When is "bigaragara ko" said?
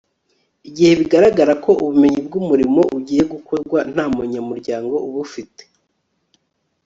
0.99-1.71